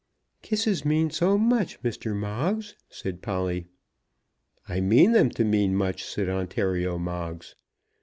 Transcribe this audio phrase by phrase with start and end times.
[0.41, 2.15] "Kisses mean so much, Mr.
[2.15, 3.67] Moggs," said Polly.
[4.67, 7.53] "I mean them to mean much," said Ontario Moggs.